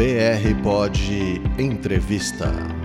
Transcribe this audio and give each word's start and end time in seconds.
BR 0.00 0.54
Pod 0.62 0.96
Entrevista. 1.58 2.79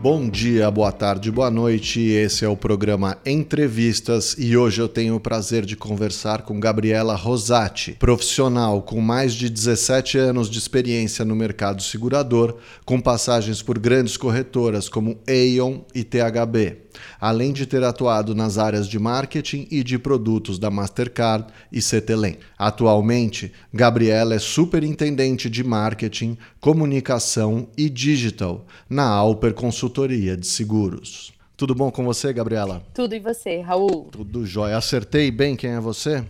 Bom 0.00 0.30
dia, 0.30 0.70
boa 0.70 0.92
tarde, 0.92 1.28
boa 1.28 1.50
noite. 1.50 2.00
Esse 2.00 2.44
é 2.44 2.48
o 2.48 2.56
programa 2.56 3.18
Entrevistas 3.26 4.36
e 4.38 4.56
hoje 4.56 4.80
eu 4.80 4.88
tenho 4.88 5.16
o 5.16 5.20
prazer 5.20 5.66
de 5.66 5.74
conversar 5.74 6.42
com 6.42 6.60
Gabriela 6.60 7.16
Rosati, 7.16 7.94
profissional 7.98 8.80
com 8.80 9.00
mais 9.00 9.34
de 9.34 9.50
17 9.50 10.16
anos 10.16 10.48
de 10.48 10.56
experiência 10.56 11.24
no 11.24 11.34
mercado 11.34 11.82
segurador, 11.82 12.58
com 12.84 13.00
passagens 13.00 13.60
por 13.60 13.76
grandes 13.76 14.16
corretoras 14.16 14.88
como 14.88 15.18
Aon 15.26 15.80
e 15.92 16.04
THB 16.04 16.88
além 17.20 17.52
de 17.52 17.66
ter 17.66 17.82
atuado 17.82 18.34
nas 18.34 18.58
áreas 18.58 18.88
de 18.88 18.98
marketing 18.98 19.66
e 19.70 19.82
de 19.82 19.98
produtos 19.98 20.58
da 20.58 20.70
Mastercard 20.70 21.46
e 21.70 21.80
Cetelem. 21.80 22.38
Atualmente, 22.58 23.52
Gabriela 23.72 24.34
é 24.34 24.38
superintendente 24.38 25.48
de 25.48 25.62
marketing, 25.62 26.36
comunicação 26.60 27.68
e 27.76 27.88
digital 27.88 28.66
na 28.88 29.04
Alper 29.04 29.54
Consultoria 29.54 29.87
de 29.88 30.46
Seguros. 30.46 31.32
Tudo 31.56 31.74
bom 31.74 31.90
com 31.90 32.04
você, 32.04 32.32
Gabriela? 32.32 32.86
Tudo 32.94 33.14
e 33.14 33.18
você, 33.18 33.60
Raul? 33.60 34.04
Tudo 34.12 34.46
jóia. 34.46 34.76
Acertei 34.76 35.30
bem 35.30 35.56
quem 35.56 35.70
é 35.70 35.80
você? 35.80 36.24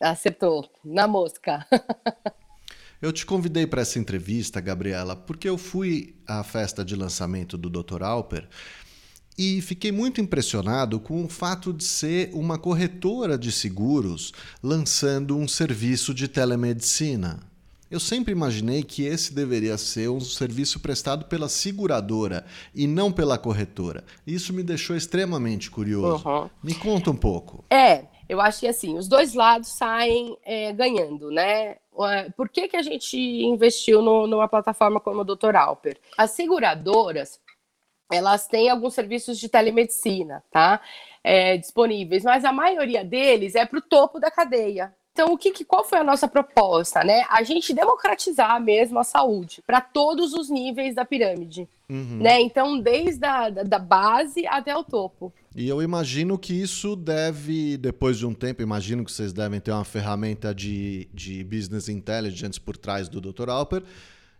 Acertou, 0.00 0.68
na 0.84 1.08
mosca. 1.08 1.66
Eu 3.00 3.12
te 3.12 3.26
convidei 3.26 3.66
para 3.66 3.82
essa 3.82 3.98
entrevista, 3.98 4.62
Gabriela, 4.62 5.14
porque 5.14 5.46
eu 5.46 5.58
fui 5.58 6.14
à 6.26 6.42
festa 6.42 6.82
de 6.82 6.96
lançamento 6.96 7.58
do 7.58 7.68
Dr. 7.68 8.02
Alper 8.02 8.48
e 9.36 9.60
fiquei 9.60 9.92
muito 9.92 10.22
impressionado 10.22 10.98
com 10.98 11.22
o 11.22 11.28
fato 11.28 11.70
de 11.70 11.84
ser 11.84 12.30
uma 12.32 12.56
corretora 12.56 13.36
de 13.36 13.52
seguros 13.52 14.32
lançando 14.62 15.36
um 15.36 15.46
serviço 15.46 16.14
de 16.14 16.28
telemedicina. 16.28 17.40
Eu 17.94 18.00
sempre 18.00 18.32
imaginei 18.32 18.82
que 18.82 19.06
esse 19.06 19.32
deveria 19.32 19.78
ser 19.78 20.08
um 20.08 20.18
serviço 20.18 20.80
prestado 20.80 21.26
pela 21.26 21.48
seguradora 21.48 22.44
e 22.74 22.88
não 22.88 23.12
pela 23.12 23.38
corretora. 23.38 24.02
Isso 24.26 24.52
me 24.52 24.64
deixou 24.64 24.96
extremamente 24.96 25.70
curioso. 25.70 26.28
Uhum. 26.28 26.50
Me 26.60 26.74
conta 26.74 27.12
um 27.12 27.16
pouco. 27.16 27.64
É, 27.70 28.06
eu 28.28 28.40
acho 28.40 28.58
que 28.58 28.66
assim, 28.66 28.98
os 28.98 29.06
dois 29.06 29.32
lados 29.32 29.68
saem 29.68 30.36
é, 30.44 30.72
ganhando, 30.72 31.30
né? 31.30 31.76
Por 32.36 32.48
que, 32.48 32.66
que 32.66 32.76
a 32.76 32.82
gente 32.82 33.16
investiu 33.16 34.02
no, 34.02 34.26
numa 34.26 34.48
plataforma 34.48 34.98
como 34.98 35.20
o 35.20 35.24
Dr. 35.24 35.54
Alper? 35.54 35.96
As 36.18 36.32
seguradoras 36.32 37.38
elas 38.12 38.48
têm 38.48 38.70
alguns 38.70 38.94
serviços 38.94 39.38
de 39.38 39.48
telemedicina, 39.48 40.42
tá? 40.50 40.80
É, 41.22 41.56
disponíveis, 41.56 42.24
mas 42.24 42.44
a 42.44 42.52
maioria 42.52 43.04
deles 43.04 43.54
é 43.54 43.64
para 43.64 43.78
o 43.78 43.82
topo 43.82 44.18
da 44.18 44.32
cadeia. 44.32 44.92
Então, 45.14 45.32
o 45.32 45.38
que, 45.38 45.64
qual 45.64 45.84
foi 45.84 46.00
a 46.00 46.04
nossa 46.04 46.26
proposta, 46.26 47.04
né? 47.04 47.24
A 47.30 47.44
gente 47.44 47.72
democratizar 47.72 48.60
mesmo 48.60 48.98
a 48.98 49.04
saúde 49.04 49.62
para 49.64 49.80
todos 49.80 50.32
os 50.32 50.50
níveis 50.50 50.96
da 50.96 51.04
pirâmide, 51.04 51.68
uhum. 51.88 52.18
né? 52.20 52.40
Então, 52.40 52.80
desde 52.80 53.24
a 53.24 53.48
da 53.48 53.78
base 53.78 54.44
até 54.44 54.76
o 54.76 54.82
topo. 54.82 55.32
E 55.54 55.68
eu 55.68 55.80
imagino 55.80 56.36
que 56.36 56.52
isso 56.52 56.96
deve, 56.96 57.76
depois 57.76 58.18
de 58.18 58.26
um 58.26 58.34
tempo, 58.34 58.60
imagino 58.60 59.04
que 59.04 59.12
vocês 59.12 59.32
devem 59.32 59.60
ter 59.60 59.70
uma 59.70 59.84
ferramenta 59.84 60.52
de, 60.52 61.08
de 61.14 61.44
business 61.44 61.88
intelligence 61.88 62.60
por 62.60 62.76
trás 62.76 63.08
do 63.08 63.20
Dr. 63.20 63.48
Alper, 63.48 63.84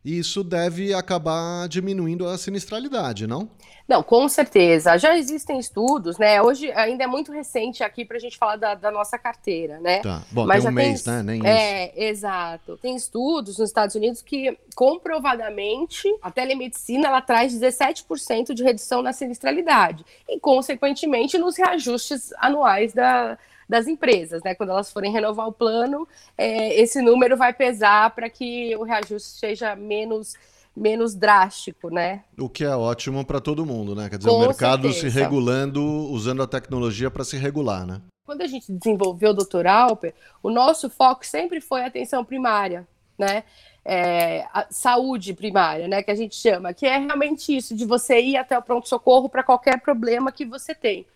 e 0.04 0.18
isso 0.18 0.44
deve 0.44 0.92
acabar 0.92 1.66
diminuindo 1.68 2.28
a 2.28 2.36
sinistralidade, 2.36 3.26
não? 3.26 3.48
Não, 3.86 4.02
com 4.02 4.26
certeza. 4.28 4.96
Já 4.96 5.16
existem 5.16 5.58
estudos, 5.58 6.16
né? 6.16 6.40
Hoje 6.40 6.70
ainda 6.72 7.04
é 7.04 7.06
muito 7.06 7.30
recente 7.30 7.82
aqui 7.82 8.04
para 8.04 8.16
a 8.16 8.20
gente 8.20 8.38
falar 8.38 8.56
da, 8.56 8.74
da, 8.74 8.90
nossa 8.90 9.18
carteira, 9.18 9.78
né? 9.78 10.00
Tá. 10.00 10.22
Bom, 10.30 10.46
Mas 10.46 10.62
tem 10.62 10.70
um 10.70 10.74
mês, 10.74 11.02
tem, 11.02 11.12
né? 11.14 11.22
Nem 11.22 11.46
é, 11.46 11.86
isso. 11.86 11.94
exato. 11.98 12.78
Tem 12.78 12.96
estudos 12.96 13.58
nos 13.58 13.68
Estados 13.68 13.94
Unidos 13.94 14.22
que 14.22 14.58
comprovadamente 14.74 16.08
a 16.22 16.30
telemedicina 16.30 17.08
ela 17.08 17.20
traz 17.20 17.54
17% 17.54 18.54
de 18.54 18.62
redução 18.62 19.02
na 19.02 19.12
sinistralidade 19.12 20.04
e, 20.28 20.40
consequentemente, 20.40 21.36
nos 21.36 21.56
reajustes 21.56 22.32
anuais 22.38 22.94
da, 22.94 23.38
das 23.68 23.86
empresas, 23.86 24.42
né? 24.42 24.54
Quando 24.54 24.70
elas 24.70 24.92
forem 24.92 25.12
renovar 25.12 25.48
o 25.48 25.52
plano, 25.52 26.06
é, 26.36 26.80
esse 26.80 27.00
número 27.00 27.36
vai 27.36 27.52
pesar 27.52 28.14
para 28.14 28.28
que 28.28 28.74
o 28.76 28.82
reajuste 28.82 29.38
seja 29.38 29.74
menos 29.74 30.34
menos 30.76 31.14
drástico, 31.14 31.88
né? 31.88 32.24
O 32.38 32.48
que 32.48 32.64
é 32.64 32.74
ótimo 32.74 33.24
para 33.24 33.40
todo 33.40 33.64
mundo, 33.64 33.94
né? 33.94 34.08
Quer 34.08 34.18
dizer, 34.18 34.30
Com 34.30 34.36
o 34.36 34.40
mercado 34.40 34.92
certeza. 34.92 35.10
se 35.10 35.20
regulando, 35.20 35.80
usando 35.82 36.42
a 36.42 36.46
tecnologia 36.46 37.10
para 37.10 37.22
se 37.24 37.36
regular, 37.36 37.86
né? 37.86 38.00
Quando 38.26 38.40
a 38.40 38.46
gente 38.46 38.72
desenvolveu 38.72 39.30
o 39.30 39.34
Dr. 39.34 39.66
Alper, 39.66 40.14
o 40.42 40.50
nosso 40.50 40.90
foco 40.90 41.24
sempre 41.24 41.60
foi 41.60 41.82
a 41.82 41.86
atenção 41.86 42.24
primária, 42.24 42.86
né? 43.16 43.44
É, 43.84 44.46
saúde 44.70 45.34
primária, 45.34 45.86
né? 45.86 46.02
Que 46.02 46.10
a 46.10 46.14
gente 46.14 46.34
chama, 46.34 46.72
que 46.72 46.86
é 46.86 46.98
realmente 46.98 47.54
isso, 47.54 47.76
de 47.76 47.84
você 47.84 48.20
ir 48.20 48.36
até 48.36 48.58
o 48.58 48.62
pronto-socorro 48.62 49.28
para 49.28 49.44
qualquer 49.44 49.80
problema 49.80 50.32
que 50.32 50.44
você 50.44 50.74
tem. 50.74 51.06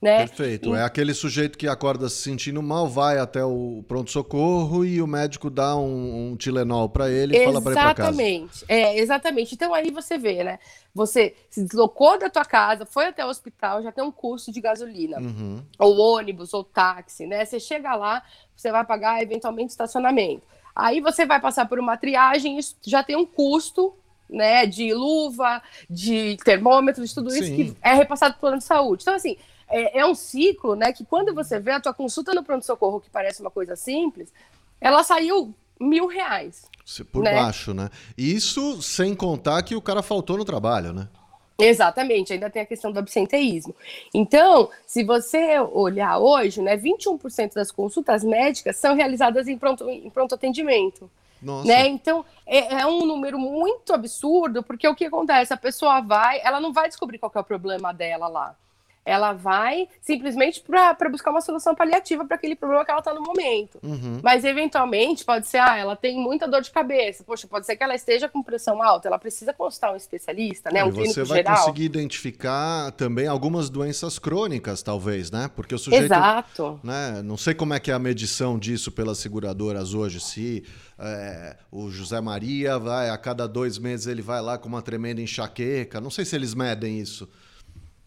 Né? 0.00 0.26
Perfeito. 0.26 0.74
E... 0.74 0.78
É 0.78 0.82
aquele 0.82 1.12
sujeito 1.12 1.58
que 1.58 1.68
acorda 1.68 2.08
se 2.08 2.22
sentindo 2.22 2.62
mal, 2.62 2.88
vai 2.88 3.18
até 3.18 3.44
o 3.44 3.84
pronto-socorro 3.86 4.84
e 4.84 5.02
o 5.02 5.06
médico 5.06 5.50
dá 5.50 5.76
um, 5.76 6.30
um 6.30 6.36
Tilenol 6.36 6.88
para 6.88 7.10
ele 7.10 7.36
e 7.36 7.44
fala 7.44 7.60
para 7.60 7.72
ir 7.72 7.74
para 7.74 7.94
casa. 7.94 8.08
Exatamente. 8.08 8.64
É, 8.66 8.98
exatamente. 8.98 9.54
Então 9.54 9.74
aí 9.74 9.90
você 9.90 10.16
vê, 10.16 10.42
né? 10.42 10.58
Você 10.94 11.36
se 11.50 11.62
deslocou 11.62 12.18
da 12.18 12.30
tua 12.30 12.44
casa, 12.44 12.86
foi 12.86 13.06
até 13.06 13.24
o 13.24 13.28
hospital, 13.28 13.82
já 13.82 13.92
tem 13.92 14.02
um 14.02 14.10
custo 14.10 14.50
de 14.50 14.60
gasolina, 14.60 15.18
uhum. 15.18 15.62
ou 15.78 15.98
ônibus, 15.98 16.54
ou 16.54 16.64
táxi, 16.64 17.26
né? 17.26 17.44
Você 17.44 17.60
chega 17.60 17.94
lá, 17.94 18.22
você 18.56 18.72
vai 18.72 18.84
pagar 18.84 19.22
eventualmente 19.22 19.70
estacionamento. 19.70 20.42
Aí 20.74 21.00
você 21.00 21.26
vai 21.26 21.40
passar 21.40 21.68
por 21.68 21.78
uma 21.78 21.96
triagem, 21.96 22.58
isso 22.58 22.74
já 22.82 23.02
tem 23.02 23.16
um 23.16 23.26
custo 23.26 23.94
né, 24.30 24.66
de 24.66 24.92
luva, 24.94 25.62
de 25.88 26.36
termômetro, 26.44 27.04
de 27.04 27.14
tudo 27.14 27.30
Sim. 27.30 27.40
isso 27.40 27.54
que 27.54 27.76
é 27.82 27.94
repassado 27.94 28.34
para 28.34 28.40
plano 28.40 28.58
de 28.58 28.64
saúde. 28.64 29.02
Então, 29.02 29.14
assim, 29.14 29.36
é, 29.68 30.00
é, 30.00 30.06
um 30.06 30.14
ciclo, 30.14 30.74
né? 30.74 30.92
Que 30.92 31.04
quando 31.04 31.34
você 31.34 31.58
vê 31.60 31.72
a 31.72 31.80
tua 31.80 31.94
consulta 31.94 32.34
no 32.34 32.42
pronto-socorro, 32.42 33.00
que 33.00 33.08
parece 33.08 33.40
uma 33.40 33.50
coisa 33.50 33.76
simples, 33.76 34.32
ela 34.80 35.02
saiu 35.04 35.54
mil 35.78 36.06
reais. 36.06 36.68
Por 37.12 37.22
né? 37.22 37.34
baixo, 37.34 37.72
né? 37.72 37.88
Isso 38.18 38.82
sem 38.82 39.14
contar 39.14 39.62
que 39.62 39.76
o 39.76 39.80
cara 39.80 40.02
faltou 40.02 40.36
no 40.36 40.44
trabalho, 40.44 40.92
né? 40.92 41.08
Exatamente, 41.56 42.32
ainda 42.32 42.48
tem 42.48 42.62
a 42.62 42.66
questão 42.66 42.90
do 42.90 42.98
absenteísmo. 42.98 43.74
Então, 44.14 44.70
se 44.86 45.04
você 45.04 45.58
olhar 45.60 46.18
hoje, 46.18 46.62
né, 46.62 46.76
21% 46.76 47.54
das 47.54 47.70
consultas 47.70 48.24
médicas 48.24 48.76
são 48.76 48.94
realizadas 48.94 49.46
em 49.46 49.58
pronto, 49.58 49.88
em 49.88 50.08
pronto 50.08 50.34
atendimento. 50.34 51.10
Nossa. 51.42 51.66
Né? 51.66 51.88
Então, 51.88 52.24
é, 52.46 52.80
é, 52.80 52.86
um 52.86 53.06
número 53.06 53.38
muito 53.38 53.92
absurdo, 53.92 54.62
porque 54.62 54.86
o 54.86 54.94
que 54.94 55.06
acontece? 55.06 55.54
A 55.54 55.56
pessoa 55.56 56.00
vai, 56.00 56.40
ela 56.42 56.60
não 56.60 56.72
vai 56.72 56.88
descobrir 56.88 57.18
qual 57.18 57.32
é 57.34 57.38
o 57.38 57.44
problema 57.44 57.92
dela 57.92 58.28
lá 58.28 58.56
ela 59.04 59.32
vai 59.32 59.88
simplesmente 60.00 60.62
para 60.62 61.08
buscar 61.08 61.30
uma 61.30 61.40
solução 61.40 61.74
paliativa 61.74 62.24
para 62.24 62.36
aquele 62.36 62.54
problema 62.54 62.84
que 62.84 62.90
ela 62.90 63.00
está 63.00 63.14
no 63.14 63.22
momento. 63.22 63.78
Uhum. 63.82 64.20
Mas, 64.22 64.44
eventualmente, 64.44 65.24
pode 65.24 65.46
ser, 65.46 65.58
ah, 65.58 65.76
ela 65.76 65.96
tem 65.96 66.18
muita 66.18 66.46
dor 66.46 66.60
de 66.60 66.70
cabeça. 66.70 67.24
Poxa, 67.24 67.46
pode 67.46 67.66
ser 67.66 67.76
que 67.76 67.82
ela 67.82 67.94
esteja 67.94 68.28
com 68.28 68.42
pressão 68.42 68.82
alta, 68.82 69.08
ela 69.08 69.18
precisa 69.18 69.52
consultar 69.52 69.92
um 69.92 69.96
especialista, 69.96 70.70
né? 70.70 70.84
Um 70.84 70.88
e 70.88 70.92
você 70.92 71.24
vai 71.24 71.38
geral. 71.38 71.56
conseguir 71.56 71.84
identificar 71.84 72.92
também 72.92 73.26
algumas 73.26 73.70
doenças 73.70 74.18
crônicas, 74.18 74.82
talvez, 74.82 75.30
né? 75.30 75.50
Porque 75.54 75.74
o 75.74 75.78
sujeito. 75.78 76.04
Exato. 76.04 76.78
Né, 76.82 77.22
não 77.22 77.36
sei 77.36 77.54
como 77.54 77.74
é 77.74 77.80
que 77.80 77.90
é 77.90 77.94
a 77.94 77.98
medição 77.98 78.58
disso 78.58 78.92
pelas 78.92 79.18
seguradoras 79.18 79.94
hoje, 79.94 80.20
se 80.20 80.64
é, 80.98 81.56
o 81.70 81.90
José 81.90 82.20
Maria 82.20 82.78
vai, 82.78 83.08
a 83.08 83.16
cada 83.16 83.46
dois 83.46 83.78
meses 83.78 84.06
ele 84.06 84.22
vai 84.22 84.40
lá 84.40 84.58
com 84.58 84.68
uma 84.68 84.82
tremenda 84.82 85.20
enxaqueca. 85.20 86.00
Não 86.00 86.10
sei 86.10 86.24
se 86.24 86.36
eles 86.36 86.54
medem 86.54 87.00
isso 87.00 87.28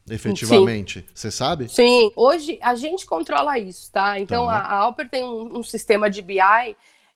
efetivamente. 0.09 1.05
Você 1.13 1.31
sabe? 1.31 1.69
Sim, 1.69 2.11
hoje 2.15 2.59
a 2.61 2.75
gente 2.75 3.05
controla 3.05 3.57
isso, 3.57 3.91
tá? 3.91 4.19
Então 4.19 4.45
tá. 4.45 4.53
a, 4.53 4.59
a 4.59 4.75
Alper 4.79 5.09
tem 5.09 5.23
um, 5.23 5.59
um, 5.59 5.63
sistema 5.63 6.09
de 6.09 6.21
BI 6.21 6.39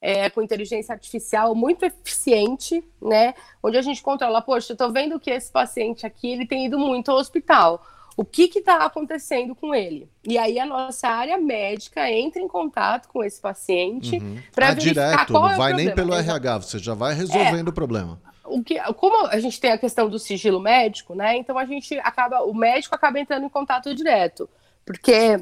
é, 0.01 0.30
com 0.30 0.42
inteligência 0.42 0.94
artificial 0.94 1.54
muito 1.56 1.84
eficiente, 1.84 2.84
né? 3.01 3.34
Onde 3.62 3.78
a 3.78 3.81
gente 3.81 4.01
controla, 4.01 4.42
poxa, 4.42 4.74
eu 4.74 4.78
tô 4.78 4.92
vendo 4.92 5.19
que 5.19 5.30
esse 5.30 5.51
paciente 5.51 6.06
aqui 6.06 6.31
ele 6.31 6.45
tem 6.45 6.66
ido 6.66 6.80
muito 6.80 7.12
ao 7.12 7.18
hospital. 7.18 7.84
O 8.16 8.25
que 8.25 8.50
está 8.57 8.84
acontecendo 8.84 9.54
com 9.54 9.75
ele? 9.75 10.10
E 10.28 10.39
aí 10.39 10.60
a 10.60 10.66
nossa 10.66 11.07
área 11.07 11.38
médica 11.38 12.10
entra 12.10 12.42
em 12.42 12.48
contato 12.48 13.07
com 13.10 13.24
esse 13.24 13.39
paciente 13.39 14.18
uhum. 14.18 14.39
para 14.51 14.69
ah, 14.69 14.74
verificar 14.74 15.10
direto, 15.12 15.31
qual 15.31 15.44
não 15.44 15.51
é 15.51 15.56
vai 15.56 15.74
nem 15.74 15.94
pelo 15.94 16.16
RH, 16.16 16.57
você 16.57 16.80
já 16.80 16.95
vai 16.95 17.13
resolvendo 17.13 17.68
é, 17.68 17.69
o 17.69 17.74
problema 17.74 18.19
o 18.57 18.63
que, 18.63 18.80
como 18.94 19.27
a 19.27 19.39
gente 19.39 19.59
tem 19.59 19.71
a 19.71 19.77
questão 19.77 20.09
do 20.09 20.18
sigilo 20.18 20.59
médico, 20.59 21.13
né? 21.13 21.38
Então 21.38 21.57
a 21.57 21.65
gente 21.65 21.98
acaba, 22.00 22.42
o 22.42 22.54
médico 22.54 22.95
acaba 22.95 23.19
entrando 23.19 23.45
em 23.45 23.50
contato 23.50 23.94
direto, 23.94 24.50
porque 24.86 25.39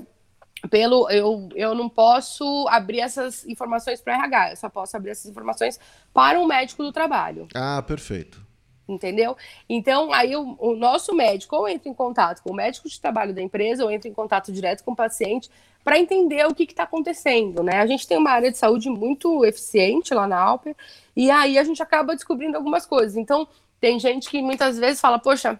pelo 0.69 1.09
eu, 1.09 1.49
eu 1.55 1.75
não 1.75 1.87
posso 1.87 2.67
abrir 2.69 2.99
essas 2.99 3.45
informações 3.45 4.01
para 4.01 4.15
RH, 4.15 4.51
eu 4.51 4.57
só 4.57 4.69
posso 4.69 4.97
abrir 4.97 5.11
essas 5.11 5.29
informações 5.29 5.79
para 6.13 6.39
um 6.39 6.45
médico 6.45 6.83
do 6.83 6.91
trabalho. 6.91 7.47
Ah, 7.53 7.81
perfeito. 7.81 8.43
entendeu? 8.87 9.37
Então, 9.69 10.13
aí 10.13 10.35
o, 10.35 10.55
o, 10.59 10.75
nosso 10.75 11.13
médico 11.13 11.55
ou 11.55 11.67
entra 11.67 11.89
em 11.89 11.93
contato 11.93 12.41
com 12.41 12.51
o 12.51 12.55
médico 12.55 12.89
de 12.89 12.99
trabalho 12.99 13.33
da 13.33 13.41
empresa 13.41 13.83
ou 13.83 13.91
entra 13.91 14.09
em 14.09 14.13
contato 14.13 14.51
direto 14.51 14.83
com 14.83 14.91
o 14.91 14.95
paciente 14.95 15.49
para 15.85 15.99
entender 15.99 16.43
o 16.47 16.55
que 16.55 16.63
está 16.63 16.81
acontecendo, 16.81 17.61
né? 17.61 17.77
A 17.77 17.85
gente 17.85 18.07
tem 18.07 18.17
uma 18.17 18.31
área 18.31 18.51
de 18.51 18.57
saúde 18.57 18.89
muito 18.89 19.45
eficiente 19.45 20.15
lá 20.15 20.27
na 20.27 20.35
Alper 20.35 20.75
e 21.15 21.29
aí 21.29 21.59
a 21.59 21.63
gente 21.63 21.81
acaba 21.81 22.15
descobrindo 22.15 22.57
algumas 22.57 22.87
coisas. 22.87 23.15
Então, 23.15 23.47
tem 23.79 23.99
gente 23.99 24.27
que 24.27 24.41
muitas 24.41 24.79
vezes 24.79 24.99
fala, 24.99 25.19
poxa, 25.19 25.59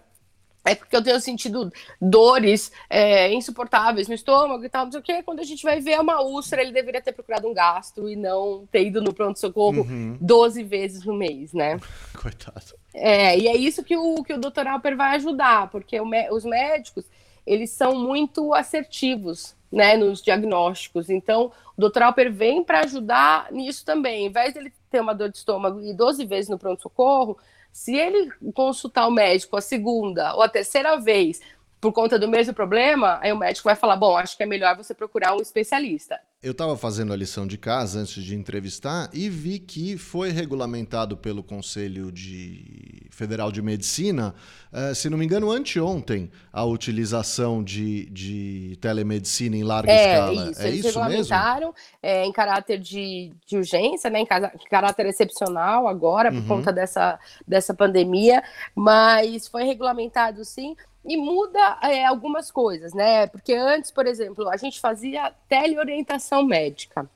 é 0.64 0.74
porque 0.74 0.96
eu 0.96 1.02
tenho 1.02 1.20
sentido 1.20 1.72
dores 2.00 2.72
é, 2.90 3.32
insuportáveis 3.32 4.08
no 4.08 4.14
estômago 4.14 4.64
e 4.64 4.68
tal, 4.68 4.86
não 4.86 4.90
sei 4.90 5.00
o 5.00 5.04
quê. 5.04 5.22
Quando 5.22 5.38
a 5.38 5.44
gente 5.44 5.62
vai 5.62 5.80
ver 5.80 6.00
uma 6.00 6.20
úlcera, 6.20 6.60
ele 6.60 6.72
deveria 6.72 7.00
ter 7.00 7.12
procurado 7.12 7.46
um 7.46 7.54
gastro 7.54 8.08
e 8.10 8.16
não 8.16 8.66
ter 8.72 8.84
ido 8.84 9.00
no 9.00 9.14
pronto-socorro 9.14 9.82
uhum. 9.82 10.18
12 10.20 10.64
vezes 10.64 11.04
no 11.04 11.14
mês, 11.14 11.52
né? 11.52 11.78
Coitado. 12.20 12.74
É, 12.92 13.38
e 13.38 13.46
é 13.46 13.56
isso 13.56 13.84
que 13.84 13.96
o, 13.96 14.24
que 14.24 14.32
o 14.32 14.40
Dr. 14.40 14.66
Alper 14.66 14.96
vai 14.96 15.14
ajudar, 15.14 15.70
porque 15.70 16.00
o, 16.00 16.10
os 16.32 16.44
médicos, 16.44 17.04
eles 17.46 17.70
são 17.70 17.94
muito 17.94 18.52
assertivos, 18.52 19.54
né, 19.76 19.94
nos 19.94 20.22
diagnósticos. 20.22 21.10
Então, 21.10 21.52
o 21.76 21.88
Dr. 21.88 22.04
Alper 22.04 22.32
vem 22.32 22.64
para 22.64 22.80
ajudar 22.80 23.52
nisso 23.52 23.84
também. 23.84 24.24
Em 24.24 24.30
vez 24.30 24.54
dele 24.54 24.72
ter 24.90 25.00
uma 25.00 25.14
dor 25.14 25.28
de 25.28 25.36
estômago 25.36 25.82
e 25.82 25.92
12 25.92 26.24
vezes 26.24 26.48
no 26.48 26.58
pronto-socorro, 26.58 27.36
se 27.70 27.94
ele 27.94 28.32
consultar 28.54 29.06
o 29.06 29.10
médico 29.10 29.54
a 29.54 29.60
segunda 29.60 30.34
ou 30.34 30.40
a 30.40 30.48
terceira 30.48 30.96
vez 30.96 31.42
por 31.78 31.92
conta 31.92 32.18
do 32.18 32.26
mesmo 32.26 32.54
problema, 32.54 33.18
aí 33.20 33.30
o 33.30 33.36
médico 33.36 33.68
vai 33.68 33.76
falar: 33.76 33.96
bom, 33.96 34.16
acho 34.16 34.34
que 34.34 34.42
é 34.42 34.46
melhor 34.46 34.74
você 34.74 34.94
procurar 34.94 35.34
um 35.34 35.42
especialista. 35.42 36.18
Eu 36.46 36.52
estava 36.52 36.76
fazendo 36.76 37.12
a 37.12 37.16
lição 37.16 37.44
de 37.44 37.58
casa 37.58 37.98
antes 37.98 38.22
de 38.22 38.36
entrevistar 38.36 39.10
e 39.12 39.28
vi 39.28 39.58
que 39.58 39.98
foi 39.98 40.30
regulamentado 40.30 41.16
pelo 41.16 41.42
Conselho 41.42 42.12
de 42.12 43.08
Federal 43.10 43.50
de 43.50 43.60
Medicina, 43.60 44.32
uh, 44.72 44.94
se 44.94 45.10
não 45.10 45.18
me 45.18 45.24
engano, 45.24 45.50
anteontem, 45.50 46.30
a 46.52 46.64
utilização 46.64 47.64
de, 47.64 48.08
de 48.10 48.78
telemedicina 48.80 49.56
em 49.56 49.64
larga 49.64 49.90
é, 49.90 50.12
escala. 50.12 50.50
Isso, 50.52 50.62
é 50.62 50.68
eles 50.68 50.78
isso 50.78 50.88
regulamentaram 51.00 51.74
é, 52.00 52.24
em 52.24 52.30
caráter 52.30 52.78
de, 52.78 53.32
de 53.44 53.56
urgência, 53.56 54.08
né, 54.08 54.20
em, 54.20 54.22
em 54.22 54.68
caráter 54.70 55.06
excepcional 55.06 55.88
agora, 55.88 56.30
por 56.30 56.38
uhum. 56.38 56.46
conta 56.46 56.72
dessa, 56.72 57.18
dessa 57.44 57.74
pandemia, 57.74 58.40
mas 58.72 59.48
foi 59.48 59.64
regulamentado 59.64 60.44
sim 60.44 60.76
e 61.06 61.16
muda 61.16 61.78
é, 61.82 62.04
algumas 62.04 62.50
coisas, 62.50 62.92
né? 62.92 63.26
Porque 63.26 63.54
antes, 63.54 63.90
por 63.90 64.06
exemplo, 64.06 64.48
a 64.48 64.56
gente 64.56 64.80
fazia 64.80 65.32
teleorientação 65.48 66.44
médica. 66.44 67.08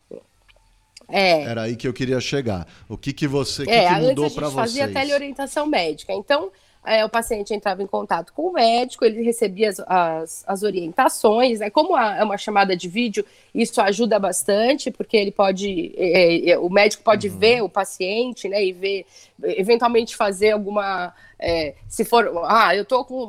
É. 1.09 1.43
Era 1.43 1.63
aí 1.63 1.77
que 1.77 1.89
eu 1.89 1.93
queria 1.93 2.21
chegar. 2.21 2.67
O 2.89 2.97
que, 2.97 3.13
que 3.13 3.27
você 3.27 3.65
que, 3.65 3.71
é, 3.71 3.89
que 3.89 4.01
mudou 4.01 4.31
para 4.31 4.49
vocês? 4.49 4.55
fazia 4.55 4.93
teleorientação 4.93 5.67
médica. 5.67 6.13
Então, 6.13 6.53
é, 6.85 7.05
o 7.05 7.11
paciente 7.11 7.53
entrava 7.53 7.83
em 7.83 7.87
contato 7.87 8.33
com 8.33 8.49
o 8.49 8.53
médico, 8.53 9.05
ele 9.05 9.23
recebia 9.23 9.69
as, 9.69 9.81
as, 9.81 10.45
as 10.47 10.63
orientações, 10.63 11.61
né? 11.61 11.69
Como 11.69 11.95
a, 11.95 12.17
é 12.17 12.25
uma 12.25 12.39
chamada 12.39 12.75
de 12.75 12.89
vídeo, 12.89 13.25
isso 13.55 13.81
ajuda 13.83 14.19
bastante, 14.19 14.91
porque 14.91 15.17
ele 15.17 15.31
pode, 15.31 15.93
é, 15.97 16.51
é, 16.51 16.59
o 16.59 16.71
médico 16.71 17.03
pode 17.03 17.29
uhum. 17.29 17.39
ver 17.39 17.63
o 17.63 17.69
paciente, 17.69 18.49
né? 18.49 18.65
E 18.65 18.73
ver, 18.73 19.07
eventualmente 19.43 20.17
fazer 20.17 20.53
alguma, 20.53 21.13
é, 21.39 21.75
se 21.87 22.03
for, 22.03 22.33
ah, 22.47 22.75
eu 22.75 22.85
tô 22.85 23.05
com, 23.05 23.29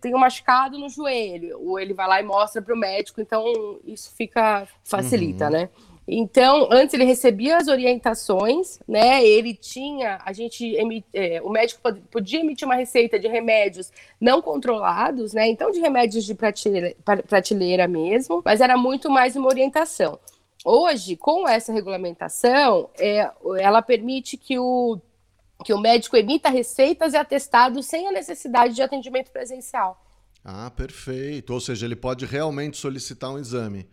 tenho 0.00 0.18
machucado 0.18 0.78
no 0.78 0.88
joelho, 0.88 1.60
ou 1.68 1.78
ele 1.78 1.92
vai 1.92 2.08
lá 2.08 2.20
e 2.20 2.24
mostra 2.24 2.62
para 2.62 2.74
o 2.74 2.78
médico, 2.78 3.20
então 3.20 3.78
isso 3.84 4.10
fica, 4.16 4.66
facilita, 4.82 5.46
uhum. 5.46 5.50
né? 5.50 5.68
Então, 6.08 6.68
antes 6.70 6.94
ele 6.94 7.04
recebia 7.04 7.56
as 7.56 7.66
orientações, 7.66 8.78
né? 8.86 9.26
Ele 9.26 9.54
tinha, 9.54 10.20
a 10.24 10.32
gente, 10.32 10.76
é, 11.12 11.42
o 11.42 11.50
médico 11.50 11.80
podia 12.10 12.40
emitir 12.40 12.64
uma 12.64 12.76
receita 12.76 13.18
de 13.18 13.26
remédios 13.26 13.90
não 14.20 14.40
controlados, 14.40 15.32
né? 15.32 15.48
Então, 15.48 15.70
de 15.72 15.80
remédios 15.80 16.24
de 16.24 16.34
prateleira, 16.34 16.94
prateleira 17.04 17.88
mesmo, 17.88 18.40
mas 18.44 18.60
era 18.60 18.76
muito 18.76 19.10
mais 19.10 19.34
uma 19.34 19.48
orientação. 19.48 20.18
Hoje, 20.64 21.16
com 21.16 21.48
essa 21.48 21.72
regulamentação, 21.72 22.88
é, 22.98 23.28
ela 23.58 23.82
permite 23.82 24.36
que 24.36 24.58
o, 24.58 25.00
que 25.64 25.72
o 25.72 25.78
médico 25.78 26.16
emita 26.16 26.48
receitas 26.48 27.14
e 27.14 27.16
atestados 27.16 27.84
sem 27.86 28.06
a 28.06 28.12
necessidade 28.12 28.74
de 28.74 28.82
atendimento 28.82 29.32
presencial. 29.32 30.00
Ah, 30.44 30.70
perfeito. 30.70 31.52
Ou 31.52 31.60
seja, 31.60 31.84
ele 31.84 31.96
pode 31.96 32.24
realmente 32.24 32.76
solicitar 32.76 33.32
um 33.32 33.38
exame. 33.38 33.88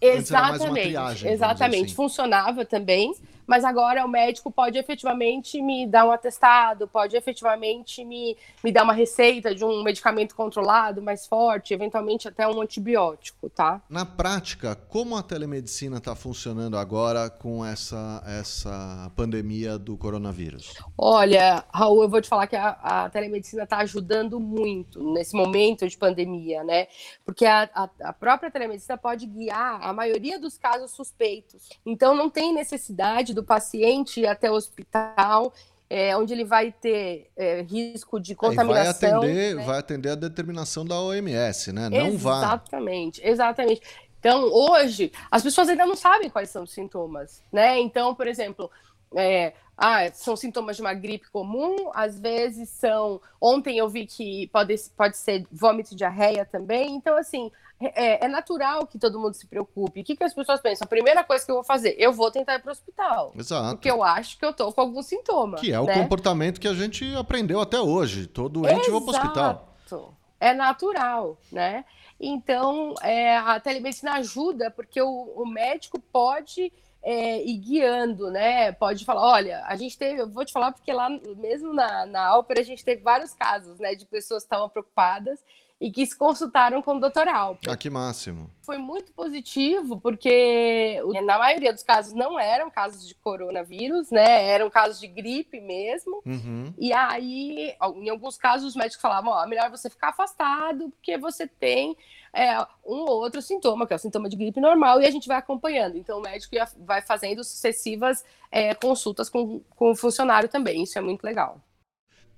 Exatamente, 0.00 0.88
triagem, 0.88 1.32
exatamente. 1.32 1.84
Assim. 1.86 1.94
Funcionava 1.94 2.64
também, 2.64 3.12
mas 3.48 3.64
agora 3.64 4.04
o 4.04 4.08
médico 4.08 4.52
pode 4.52 4.76
efetivamente 4.76 5.60
me 5.62 5.86
dar 5.86 6.04
um 6.04 6.12
atestado, 6.12 6.86
pode 6.86 7.16
efetivamente 7.16 8.04
me, 8.04 8.36
me 8.62 8.70
dar 8.70 8.84
uma 8.84 8.92
receita 8.92 9.54
de 9.54 9.64
um 9.64 9.82
medicamento 9.82 10.34
controlado 10.34 11.00
mais 11.00 11.26
forte, 11.26 11.72
eventualmente 11.72 12.28
até 12.28 12.46
um 12.46 12.60
antibiótico, 12.60 13.48
tá? 13.48 13.80
Na 13.88 14.04
prática, 14.04 14.76
como 14.76 15.16
a 15.16 15.22
telemedicina 15.22 15.96
está 15.96 16.14
funcionando 16.14 16.76
agora 16.76 17.30
com 17.30 17.64
essa, 17.64 18.22
essa 18.26 19.10
pandemia 19.16 19.78
do 19.78 19.96
coronavírus? 19.96 20.74
Olha, 20.96 21.64
Raul, 21.72 22.02
eu 22.02 22.08
vou 22.08 22.20
te 22.20 22.28
falar 22.28 22.46
que 22.46 22.56
a, 22.56 22.70
a 22.82 23.08
telemedicina 23.08 23.62
está 23.62 23.78
ajudando 23.78 24.38
muito 24.38 25.02
nesse 25.14 25.34
momento 25.34 25.88
de 25.88 25.96
pandemia, 25.96 26.62
né? 26.62 26.86
Porque 27.24 27.46
a, 27.46 27.62
a, 27.74 27.88
a 28.02 28.12
própria 28.12 28.50
telemedicina 28.50 28.98
pode 28.98 29.26
guiar 29.26 29.80
a 29.82 29.90
maioria 29.94 30.38
dos 30.38 30.58
casos 30.58 30.90
suspeitos. 30.90 31.70
Então, 31.86 32.14
não 32.14 32.28
tem 32.28 32.52
necessidade 32.52 33.37
do 33.40 33.44
paciente 33.44 34.26
até 34.26 34.50
o 34.50 34.54
hospital 34.54 35.52
é, 35.90 36.14
onde 36.16 36.34
ele 36.34 36.44
vai 36.44 36.70
ter 36.70 37.30
é, 37.36 37.62
risco 37.62 38.20
de 38.20 38.34
contaminação. 38.34 39.20
vai, 39.20 39.20
atender, 39.20 39.54
né? 39.56 39.64
vai 39.64 39.78
atender 39.78 40.10
a 40.10 40.14
determinação 40.14 40.84
da 40.84 41.00
OMS, 41.00 41.72
né? 41.72 41.88
Não 41.88 42.08
exatamente, 42.08 42.18
vá. 42.18 42.38
Exatamente, 42.38 43.20
exatamente. 43.26 43.82
Então, 44.20 44.52
hoje, 44.52 45.12
as 45.30 45.42
pessoas 45.42 45.68
ainda 45.68 45.86
não 45.86 45.96
sabem 45.96 46.28
quais 46.28 46.50
são 46.50 46.64
os 46.64 46.72
sintomas, 46.72 47.42
né? 47.52 47.78
Então, 47.80 48.14
por 48.14 48.26
exemplo, 48.26 48.70
é, 49.16 49.54
ah, 49.76 50.10
são 50.12 50.36
sintomas 50.36 50.76
de 50.76 50.82
uma 50.82 50.92
gripe 50.92 51.30
comum, 51.30 51.90
às 51.94 52.18
vezes 52.18 52.68
são. 52.68 53.20
Ontem 53.40 53.78
eu 53.78 53.88
vi 53.88 54.06
que 54.06 54.48
pode, 54.48 54.74
pode 54.96 55.16
ser 55.16 55.46
vômito 55.50 55.94
e 55.94 55.96
diarreia 55.96 56.44
também. 56.44 56.96
Então, 56.96 57.16
assim, 57.16 57.50
é, 57.80 58.24
é, 58.24 58.28
natural 58.28 58.86
que 58.86 58.98
todo 58.98 59.18
mundo 59.18 59.34
se 59.34 59.46
preocupe. 59.46 60.00
O 60.00 60.04
que, 60.04 60.16
que 60.16 60.24
as 60.24 60.34
pessoas 60.34 60.60
pensam? 60.60 60.84
A 60.84 60.88
primeira 60.88 61.22
coisa 61.22 61.44
que 61.44 61.50
eu 61.50 61.56
vou 61.56 61.64
fazer, 61.64 61.94
eu 61.98 62.12
vou 62.12 62.30
tentar 62.30 62.56
ir 62.56 62.58
para 62.60 62.70
o 62.70 62.72
hospital. 62.72 63.32
Exato. 63.36 63.76
Porque 63.76 63.90
eu 63.90 64.02
acho 64.02 64.36
que 64.38 64.44
eu 64.44 64.50
estou 64.50 64.72
com 64.72 64.80
algum 64.80 65.02
sintoma. 65.02 65.58
Que 65.58 65.72
é 65.72 65.78
o 65.78 65.84
né? 65.84 65.94
comportamento 65.94 66.60
que 66.60 66.66
a 66.66 66.74
gente 66.74 67.14
aprendeu 67.14 67.60
até 67.60 67.80
hoje. 67.80 68.26
Todo 68.26 68.60
doente 68.60 68.88
Exato. 68.88 68.90
vai 68.90 69.00
para 69.00 69.06
o 69.06 69.24
hospital. 69.24 70.14
É 70.40 70.54
natural, 70.54 71.38
né? 71.50 71.84
Então, 72.20 72.94
é, 73.02 73.36
a 73.36 73.58
telemedicina 73.60 74.14
ajuda 74.14 74.70
porque 74.70 75.00
o, 75.00 75.32
o 75.36 75.46
médico 75.46 76.00
pode 76.12 76.72
é, 77.02 77.42
ir 77.44 77.58
guiando, 77.58 78.30
né? 78.30 78.72
Pode 78.72 79.04
falar, 79.04 79.22
olha, 79.22 79.64
a 79.66 79.76
gente 79.76 79.96
teve, 79.96 80.20
eu 80.20 80.28
vou 80.28 80.44
te 80.44 80.52
falar 80.52 80.72
porque 80.72 80.92
lá 80.92 81.08
mesmo 81.36 81.72
na, 81.72 82.06
na 82.06 82.36
ópera 82.36 82.60
a 82.60 82.64
gente 82.64 82.84
teve 82.84 83.02
vários 83.02 83.32
casos, 83.34 83.78
né, 83.78 83.94
de 83.94 84.04
pessoas 84.04 84.42
que 84.42 84.46
estavam 84.46 84.68
preocupadas 84.68 85.40
e 85.80 85.92
que 85.92 86.04
se 86.04 86.16
consultaram 86.16 86.82
com 86.82 86.98
o. 86.98 87.04
Alper. 87.04 87.72
Ah, 87.72 87.76
que 87.76 87.88
máximo. 87.88 88.50
Foi 88.62 88.78
muito 88.78 89.12
positivo, 89.12 90.00
porque 90.00 91.00
na 91.24 91.38
maioria 91.38 91.72
dos 91.72 91.82
casos 91.82 92.12
não 92.12 92.38
eram 92.38 92.68
casos 92.70 93.06
de 93.06 93.14
coronavírus, 93.14 94.10
né? 94.10 94.48
Eram 94.48 94.68
casos 94.68 95.00
de 95.00 95.06
gripe 95.06 95.60
mesmo. 95.60 96.20
Uhum. 96.26 96.74
E 96.76 96.92
aí, 96.92 97.74
em 97.96 98.08
alguns 98.08 98.36
casos, 98.36 98.68
os 98.68 98.76
médicos 98.76 99.00
falavam: 99.00 99.32
ó, 99.32 99.46
melhor 99.46 99.70
você 99.70 99.88
ficar 99.88 100.08
afastado, 100.08 100.90
porque 100.90 101.16
você 101.16 101.46
tem 101.46 101.96
é, 102.32 102.58
um 102.84 103.04
ou 103.08 103.20
outro 103.20 103.40
sintoma, 103.40 103.86
que 103.86 103.92
é 103.92 103.96
o 103.96 104.00
sintoma 104.00 104.28
de 104.28 104.36
gripe 104.36 104.60
normal, 104.60 105.00
e 105.00 105.06
a 105.06 105.10
gente 105.10 105.28
vai 105.28 105.36
acompanhando. 105.36 105.96
Então, 105.96 106.18
o 106.18 106.22
médico 106.22 106.56
vai 106.78 107.00
fazendo 107.02 107.44
sucessivas 107.44 108.24
é, 108.50 108.74
consultas 108.74 109.30
com, 109.30 109.60
com 109.76 109.92
o 109.92 109.96
funcionário 109.96 110.48
também. 110.48 110.82
Isso 110.82 110.98
é 110.98 111.00
muito 111.00 111.22
legal. 111.22 111.60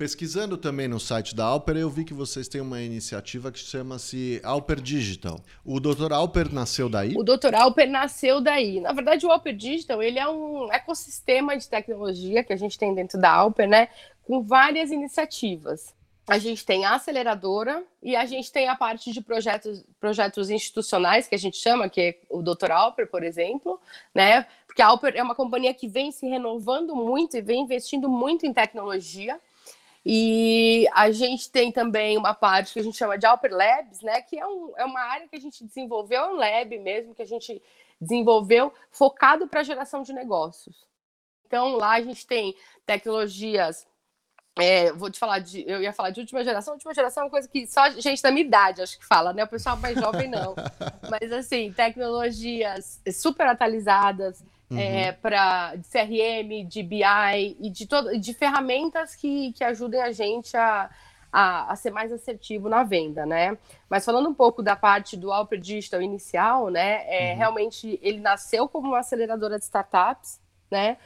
Pesquisando 0.01 0.57
também 0.57 0.89
no 0.89 0.99
site 0.99 1.35
da 1.35 1.45
Alper, 1.45 1.77
eu 1.77 1.91
vi 1.91 2.07
que 2.07 2.15
vocês 2.15 2.49
têm 2.49 2.63
uma 2.63 2.81
iniciativa 2.81 3.53
que 3.53 3.59
chama-se 3.59 4.41
Alper 4.43 4.81
Digital. 4.81 5.39
O 5.63 5.79
Dr. 5.79 6.11
Alper 6.15 6.51
nasceu 6.51 6.89
daí? 6.89 7.15
O 7.15 7.23
Dr. 7.23 7.55
Alper 7.55 7.91
nasceu 7.91 8.41
daí. 8.41 8.81
Na 8.81 8.95
verdade, 8.95 9.27
o 9.27 9.31
Alper 9.31 9.55
Digital 9.55 10.03
ele 10.03 10.19
é 10.19 10.27
um 10.27 10.73
ecossistema 10.73 11.55
de 11.55 11.69
tecnologia 11.69 12.43
que 12.43 12.51
a 12.51 12.57
gente 12.57 12.79
tem 12.79 12.95
dentro 12.95 13.21
da 13.21 13.31
Alper, 13.31 13.69
né? 13.69 13.89
Com 14.25 14.43
várias 14.43 14.91
iniciativas. 14.91 15.95
A 16.27 16.39
gente 16.39 16.65
tem 16.65 16.87
a 16.87 16.95
aceleradora 16.95 17.85
e 18.03 18.17
a 18.17 18.25
gente 18.25 18.51
tem 18.51 18.69
a 18.69 18.75
parte 18.75 19.13
de 19.13 19.21
projetos, 19.21 19.85
projetos 20.01 20.49
institucionais, 20.49 21.29
que 21.29 21.35
a 21.35 21.39
gente 21.39 21.59
chama, 21.59 21.91
que 21.91 22.01
é 22.01 22.19
o 22.31 22.41
Dr. 22.41 22.71
Alper, 22.71 23.07
por 23.07 23.23
exemplo, 23.23 23.79
né? 24.15 24.47
Porque 24.67 24.81
a 24.81 24.87
Alper 24.87 25.13
é 25.15 25.23
uma 25.23 25.35
companhia 25.35 25.75
que 25.75 25.87
vem 25.87 26.11
se 26.11 26.27
renovando 26.27 26.97
muito 26.97 27.37
e 27.37 27.43
vem 27.43 27.61
investindo 27.61 28.09
muito 28.09 28.47
em 28.47 28.53
tecnologia. 28.55 29.39
E 30.05 30.89
a 30.95 31.11
gente 31.11 31.51
tem 31.51 31.71
também 31.71 32.17
uma 32.17 32.33
parte 32.33 32.73
que 32.73 32.81
a 32.81 32.83
gente 32.83 32.97
chama 32.97 33.19
de 33.19 33.27
Alper 33.27 33.53
Labs, 33.53 34.01
né? 34.01 34.23
Que 34.23 34.39
é, 34.39 34.47
um, 34.47 34.73
é 34.77 34.85
uma 34.85 35.01
área 35.01 35.29
que 35.29 35.37
a 35.37 35.41
gente 35.41 35.65
desenvolveu, 35.65 36.21
é 36.21 36.29
um 36.31 36.37
lab 36.37 36.79
mesmo, 36.79 37.15
que 37.15 37.23
a 37.23 37.27
gente 37.27 37.63
desenvolveu 38.01 38.73
focado 38.91 39.47
para 39.47 39.63
geração 39.63 40.03
de 40.03 40.13
negócios. 40.13 40.87
Então, 41.47 41.77
lá 41.77 41.93
a 41.93 42.01
gente 42.01 42.27
tem 42.27 42.55
tecnologias 42.87 43.87
é, 44.59 44.93
vou 44.93 45.11
te 45.11 45.19
falar 45.19 45.39
de. 45.39 45.65
Eu 45.67 45.81
ia 45.81 45.93
falar 45.93 46.11
de 46.11 46.21
última 46.21 46.43
geração. 46.43 46.75
Última 46.75 46.93
geração 46.93 47.23
é 47.23 47.25
uma 47.27 47.31
coisa 47.31 47.49
que 47.49 47.67
só 47.67 47.89
gente 47.91 48.21
da 48.21 48.31
minha 48.31 48.45
idade 48.45 48.83
acho 48.83 48.99
que 48.99 49.07
fala, 49.07 49.33
né? 49.33 49.45
O 49.45 49.49
pessoal 49.49 49.77
mais 49.77 49.99
jovem 49.99 50.29
não. 50.29 50.55
Mas 51.09 51.33
assim, 51.33 51.73
tecnologias 51.73 53.01
super 53.13 53.47
atualizadas 53.47 54.45
uhum. 54.71 54.79
é, 54.79 55.13
para 55.13 55.75
CRM, 55.91 56.67
de 56.67 56.83
BI 56.83 57.57
e 57.61 57.71
de, 57.71 57.87
todo, 57.87 58.19
de 58.19 58.33
ferramentas 58.33 59.15
que, 59.15 59.53
que 59.53 59.65
ajudem 59.65 60.01
a 60.01 60.13
gente 60.13 60.57
a, 60.57 60.89
a, 61.33 61.73
a, 61.73 61.77
ser 61.77 61.91
mais 61.91 62.13
assertivo 62.13 62.69
na 62.69 62.83
venda, 62.83 63.27
né? 63.27 63.59
Mas 63.89 64.05
falando 64.05 64.29
um 64.29 64.35
pouco 64.35 64.63
da 64.63 64.77
parte 64.77 65.17
do 65.17 65.33
Alper 65.33 65.59
Digital 65.59 66.01
inicial, 66.01 66.69
né? 66.69 67.05
É, 67.07 67.33
uhum. 67.33 67.39
Realmente 67.39 67.99
ele 68.03 68.21
nasceu 68.21 68.69
como 68.69 68.89
uma 68.89 69.01
aceleradora 69.01 69.59
de 69.59 69.65
startups, 69.65 70.41
né? 70.71 70.97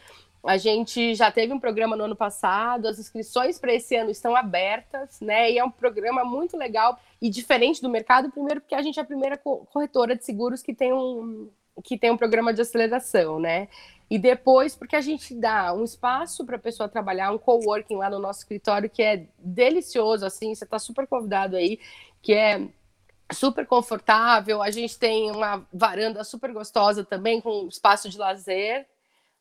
A 0.47 0.59
gente 0.59 1.15
já 1.15 1.31
teve 1.31 1.55
um 1.55 1.59
programa 1.59 1.97
no 1.97 2.05
ano 2.05 2.15
passado, 2.15 2.87
as 2.87 2.99
inscrições 2.99 3.59
para 3.59 3.73
esse 3.73 3.97
ano 3.97 4.11
estão 4.11 4.37
abertas, 4.37 5.19
né? 5.23 5.51
E 5.51 5.59
é 5.59 5.65
um 5.65 5.71
programa 5.71 6.23
muito 6.23 6.55
legal 6.55 6.99
e 7.21 7.31
diferente 7.31 7.81
do 7.81 7.89
mercado, 7.89 8.31
primeiro 8.31 8.61
porque 8.61 8.75
a 8.75 8.83
gente 8.83 8.99
é 8.99 9.03
a 9.03 9.07
primeira 9.07 9.39
corretora 9.39 10.15
de 10.15 10.23
seguros 10.23 10.63
que 10.63 10.75
tem 10.75 10.93
um, 10.93 11.49
que 11.83 11.99
tem 11.99 12.11
um 12.11 12.17
programa 12.17 12.53
de 12.53 12.61
aceleração, 12.61 13.39
né? 13.39 13.69
E 14.11 14.19
depois, 14.19 14.77
porque 14.77 14.95
a 14.95 15.01
gente 15.01 15.35
dá 15.35 15.73
um 15.73 15.83
espaço 15.83 16.45
para 16.45 16.57
a 16.57 16.59
pessoa 16.59 16.89
trabalhar, 16.89 17.33
um 17.33 17.39
coworking 17.39 17.97
lá 17.97 18.11
no 18.11 18.19
nosso 18.19 18.41
escritório, 18.41 18.91
que 18.91 19.03
é 19.03 19.27
delicioso, 19.39 20.27
assim, 20.27 20.55
você 20.55 20.65
está 20.65 20.79
super 20.79 21.07
convidado 21.07 21.57
aí, 21.57 21.81
que 22.23 22.33
é 22.33 22.69
super 23.33 23.67
confortável. 23.67 24.63
A 24.63 24.71
gente 24.71 24.99
tem 24.99 25.31
uma 25.31 25.67
varanda 25.73 26.23
super 26.23 26.53
gostosa 26.53 27.05
também, 27.05 27.41
com 27.41 27.67
espaço 27.67 28.09
de 28.09 28.19
lazer, 28.19 28.87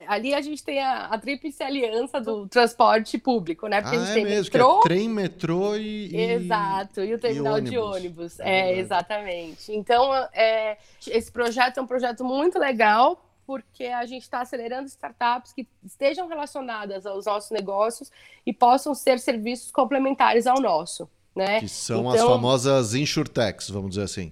Ali 0.08 0.34
a 0.34 0.42
gente 0.42 0.64
tem 0.64 0.80
a, 0.80 1.06
a 1.06 1.18
tríplice 1.18 1.64
aliança 1.64 2.20
do 2.20 2.48
transporte 2.48 3.18
público, 3.18 3.68
né? 3.68 3.82
Porque 3.82 3.96
ah, 3.96 4.00
a 4.00 4.06
gente 4.06 4.12
é 4.12 4.14
tem 4.16 4.24
mesmo, 4.26 4.44
metrô. 4.44 4.80
É 4.80 4.82
trem, 4.82 5.10
metrô 5.10 5.76
e. 5.76 6.16
Exato, 6.16 7.02
e 7.02 7.14
o 7.14 7.20
terminal 7.20 7.54
e 7.54 7.60
ônibus. 7.60 7.72
de 7.72 7.78
ônibus. 7.78 8.40
É, 8.40 8.72
é 8.72 8.80
exatamente. 8.80 9.72
Então, 9.72 10.14
é, 10.34 10.78
esse 11.08 11.32
projeto 11.32 11.78
é 11.78 11.82
um 11.82 11.88
projeto 11.88 12.24
muito 12.24 12.60
legal, 12.60 13.24
porque 13.46 13.86
a 13.86 14.06
gente 14.06 14.24
está 14.24 14.42
acelerando 14.42 14.88
startups 14.88 15.54
que 15.54 15.68
estejam 15.84 16.28
relacionadas 16.28 17.06
aos 17.06 17.26
nossos 17.26 17.52
negócios 17.52 18.12
e 18.46 18.54
possam 18.54 18.94
ser 18.94 19.20
serviços 19.20 19.72
complementares 19.72 20.48
ao 20.48 20.60
nosso. 20.60 21.10
Né? 21.36 21.62
Que 21.62 21.70
são 21.70 22.02
então, 22.02 22.12
as 22.12 22.22
famosas 22.22 22.94
insurtechs, 22.94 23.70
vamos 23.70 23.92
dizer 23.92 24.04
assim. 24.04 24.32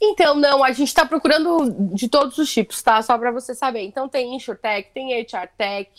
Então, 0.00 0.34
não, 0.34 0.62
a 0.62 0.72
gente 0.72 0.88
está 0.88 1.04
procurando 1.04 1.94
de 1.94 2.08
todos 2.08 2.38
os 2.38 2.52
tipos, 2.52 2.82
tá? 2.82 3.00
Só 3.02 3.16
para 3.18 3.30
você 3.30 3.54
saber. 3.54 3.82
Então, 3.82 4.08
tem 4.08 4.34
InsurTech, 4.34 4.90
tem 4.92 5.12
HRTech, 5.20 5.90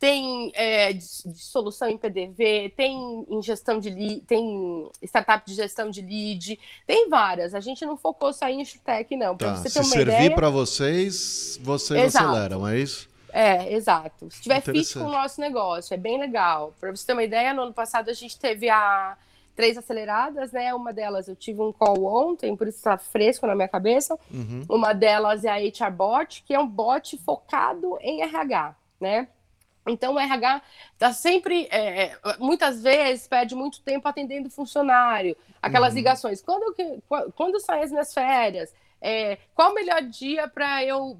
tem 0.00 0.50
é, 0.54 0.98
solução 1.34 1.88
em 1.88 1.98
PDV, 1.98 2.72
tem 2.74 3.26
em 3.28 3.42
gestão 3.42 3.78
de 3.78 3.90
lead, 3.90 4.20
tem 4.22 4.88
startup 5.02 5.46
de 5.46 5.54
gestão 5.54 5.90
de 5.90 6.00
lead, 6.00 6.58
tem 6.86 7.08
várias. 7.10 7.54
A 7.54 7.60
gente 7.60 7.84
não 7.84 7.98
focou 7.98 8.32
só 8.32 8.48
em 8.48 8.62
InsurTech, 8.62 9.14
não. 9.14 9.36
Pra 9.36 9.48
tá. 9.48 9.56
você 9.56 9.64
ter 9.64 9.84
Se 9.84 9.90
servir 9.90 10.34
para 10.34 10.48
vocês, 10.48 11.60
vocês 11.62 12.02
exato. 12.02 12.30
aceleram, 12.30 12.66
é 12.66 12.78
isso? 12.78 13.10
É, 13.32 13.74
exato. 13.74 14.30
Se 14.30 14.40
tiver 14.40 14.60
fit 14.60 14.94
com 14.94 15.04
o 15.04 15.10
nosso 15.10 15.40
negócio, 15.40 15.92
é 15.94 15.96
bem 15.96 16.18
legal. 16.18 16.74
Para 16.80 16.90
você 16.90 17.06
ter 17.06 17.12
uma 17.12 17.22
ideia, 17.22 17.52
no 17.52 17.62
ano 17.62 17.72
passado 17.74 18.08
a 18.08 18.14
gente 18.14 18.38
teve 18.38 18.68
a 18.68 19.16
três 19.60 19.76
aceleradas, 19.76 20.52
né? 20.52 20.72
Uma 20.72 20.90
delas 20.90 21.28
eu 21.28 21.36
tive 21.36 21.60
um 21.60 21.70
call 21.70 22.02
ontem, 22.06 22.56
por 22.56 22.66
isso 22.66 22.78
está 22.78 22.96
fresco 22.96 23.46
na 23.46 23.54
minha 23.54 23.68
cabeça. 23.68 24.18
Uhum. 24.30 24.64
Uma 24.66 24.94
delas 24.94 25.44
é 25.44 25.50
a 25.50 25.58
HR 25.58 25.92
Bot, 25.92 26.42
que 26.46 26.54
é 26.54 26.58
um 26.58 26.66
bot 26.66 27.18
focado 27.18 27.98
em 28.00 28.22
RH, 28.22 28.74
né? 28.98 29.28
Então, 29.86 30.14
o 30.14 30.18
RH 30.18 30.62
está 30.94 31.12
sempre, 31.12 31.68
é, 31.70 32.04
é, 32.04 32.18
muitas 32.38 32.82
vezes, 32.82 33.28
perde 33.28 33.54
muito 33.54 33.82
tempo 33.82 34.08
atendendo 34.08 34.48
funcionário, 34.48 35.36
aquelas 35.60 35.90
uhum. 35.90 35.96
ligações. 35.96 36.40
Quando, 36.40 36.74
quando 37.34 37.60
saem 37.60 37.82
as 37.82 37.90
minhas 37.90 38.14
férias? 38.14 38.72
É, 39.02 39.38
qual 39.54 39.72
o 39.72 39.74
melhor 39.74 40.02
dia 40.02 40.46
para 40.46 40.84
eu. 40.84 41.16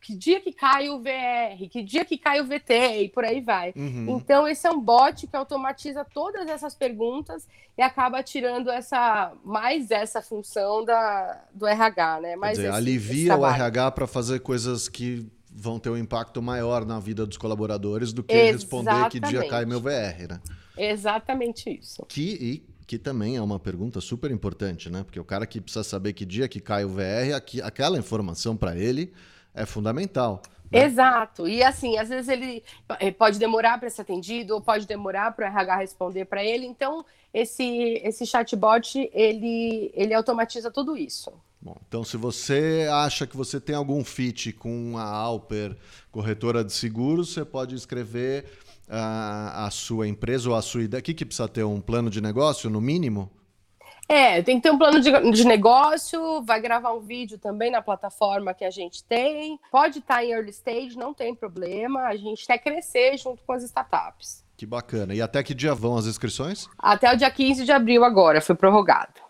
Que 0.00 0.16
dia 0.16 0.40
que 0.40 0.50
cai 0.50 0.88
o 0.88 0.98
VR? 0.98 1.68
Que 1.70 1.82
dia 1.82 2.04
que 2.04 2.16
cai 2.16 2.40
o 2.40 2.46
VT? 2.46 3.02
E 3.02 3.08
por 3.10 3.24
aí 3.24 3.42
vai. 3.42 3.74
Uhum. 3.76 4.16
Então, 4.16 4.48
esse 4.48 4.66
é 4.66 4.70
um 4.70 4.80
bot 4.80 5.26
que 5.26 5.36
automatiza 5.36 6.04
todas 6.04 6.48
essas 6.48 6.74
perguntas 6.74 7.46
e 7.76 7.82
acaba 7.82 8.22
tirando 8.22 8.70
essa 8.70 9.32
mais 9.44 9.90
essa 9.90 10.22
função 10.22 10.84
da, 10.84 11.44
do 11.52 11.66
RH, 11.66 12.20
né? 12.20 12.36
Mais 12.36 12.56
dizer, 12.56 12.68
esse, 12.68 12.76
alivia 12.76 13.32
esse 13.34 13.40
o 13.40 13.46
RH 13.46 13.90
para 13.90 14.06
fazer 14.06 14.40
coisas 14.40 14.88
que 14.88 15.26
vão 15.50 15.78
ter 15.78 15.90
um 15.90 15.96
impacto 15.96 16.40
maior 16.40 16.86
na 16.86 16.98
vida 16.98 17.26
dos 17.26 17.36
colaboradores 17.36 18.12
do 18.12 18.22
que 18.22 18.32
Exatamente. 18.32 18.62
responder 18.62 19.10
que 19.10 19.20
dia 19.20 19.48
cai 19.48 19.66
meu 19.66 19.80
VR, 19.80 20.28
né? 20.30 20.40
Exatamente 20.78 21.68
isso. 21.68 22.06
Que, 22.06 22.38
e 22.40 22.77
que 22.88 22.98
também 22.98 23.36
é 23.36 23.42
uma 23.42 23.60
pergunta 23.60 24.00
super 24.00 24.30
importante, 24.30 24.88
né? 24.88 25.04
Porque 25.04 25.20
o 25.20 25.24
cara 25.24 25.46
que 25.46 25.60
precisa 25.60 25.84
saber 25.84 26.14
que 26.14 26.24
dia 26.24 26.48
que 26.48 26.58
cai 26.58 26.86
o 26.86 26.88
VR, 26.88 27.34
aqui, 27.36 27.60
aquela 27.60 27.98
informação 27.98 28.56
para 28.56 28.74
ele 28.74 29.12
é 29.54 29.66
fundamental. 29.66 30.40
Né? 30.72 30.86
Exato. 30.86 31.46
E 31.46 31.62
assim, 31.62 31.98
às 31.98 32.08
vezes 32.08 32.30
ele 32.30 32.64
eh, 32.98 33.10
pode 33.10 33.38
demorar 33.38 33.78
para 33.78 33.90
ser 33.90 34.00
atendido 34.00 34.54
ou 34.54 34.62
pode 34.62 34.86
demorar 34.86 35.32
para 35.32 35.44
o 35.44 35.48
RH 35.48 35.76
responder 35.76 36.24
para 36.24 36.42
ele. 36.42 36.64
Então, 36.64 37.04
esse 37.32 38.00
esse 38.02 38.24
chatbot, 38.24 39.10
ele 39.12 39.92
ele 39.94 40.14
automatiza 40.14 40.70
tudo 40.70 40.96
isso. 40.96 41.30
Bom, 41.60 41.76
então 41.88 42.04
se 42.04 42.16
você 42.16 42.88
acha 42.90 43.26
que 43.26 43.36
você 43.36 43.60
tem 43.60 43.74
algum 43.74 44.04
fit 44.04 44.52
com 44.52 44.96
a 44.96 45.04
Alper, 45.04 45.76
corretora 46.10 46.64
de 46.64 46.72
seguros, 46.72 47.32
você 47.32 47.44
pode 47.44 47.74
escrever 47.74 48.44
a, 48.88 49.66
a 49.66 49.70
sua 49.70 50.06
empresa 50.06 50.48
ou 50.48 50.54
a 50.54 50.62
sua 50.62 50.82
ideia? 50.82 51.00
O 51.00 51.02
que, 51.02 51.14
que 51.14 51.26
precisa 51.26 51.48
ter? 51.48 51.64
Um 51.64 51.80
plano 51.80 52.10
de 52.10 52.20
negócio, 52.20 52.70
no 52.70 52.80
mínimo? 52.80 53.30
É, 54.08 54.40
tem 54.40 54.56
que 54.56 54.62
ter 54.62 54.70
um 54.70 54.78
plano 54.78 55.00
de, 55.00 55.10
de, 55.32 55.44
negócio, 55.44 56.42
vai 56.42 56.58
gravar 56.62 56.94
um 56.94 57.00
vídeo 57.00 57.36
também 57.36 57.70
na 57.70 57.82
plataforma 57.82 58.54
que 58.54 58.64
a 58.64 58.70
gente 58.70 59.04
tem. 59.04 59.60
Pode 59.70 59.98
estar 59.98 60.24
em 60.24 60.32
early 60.32 60.48
stage, 60.48 60.96
não 60.96 61.12
tem 61.12 61.34
problema. 61.34 62.04
A 62.04 62.16
gente 62.16 62.46
quer 62.46 62.56
crescer 62.56 63.18
junto 63.18 63.42
com 63.44 63.52
as 63.52 63.62
startups. 63.64 64.42
Que 64.56 64.64
bacana. 64.64 65.14
E 65.14 65.20
até 65.20 65.42
que 65.42 65.52
dia 65.52 65.74
vão 65.74 65.96
as 65.96 66.06
inscrições? 66.06 66.68
Até 66.78 67.12
o 67.12 67.16
dia 67.16 67.30
15 67.30 67.66
de 67.66 67.70
abril 67.70 68.02
agora, 68.02 68.40
foi 68.40 68.54
prorrogado. 68.54 69.27